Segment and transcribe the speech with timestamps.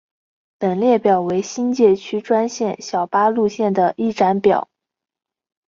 [0.57, 4.67] 本列表为新界区专线小巴路线的一览表。